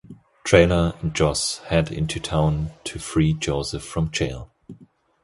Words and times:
Traylor 0.43 0.93
and 1.03 1.13
Joss 1.13 1.59
head 1.67 1.91
into 1.91 2.19
town 2.19 2.71
to 2.85 2.97
free 2.97 3.33
Joseph 3.33 3.85
from 3.85 4.09
jail. 4.09 4.51